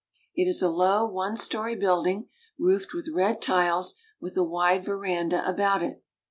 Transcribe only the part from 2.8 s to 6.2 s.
with red tiles, with a wide veranda about it.